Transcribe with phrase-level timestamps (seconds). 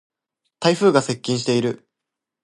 [0.59, 1.87] 台風が接近している。